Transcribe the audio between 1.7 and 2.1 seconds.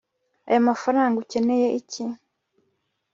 iki